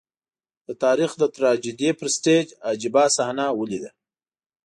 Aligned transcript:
د 0.67 0.69
تاریخ 0.83 1.11
د 1.17 1.23
ټراجېډي 1.35 1.89
پر 1.99 2.07
سټېج 2.15 2.47
عجيبه 2.69 3.03
صحنه 3.15 3.45
ولیده. 3.59 3.91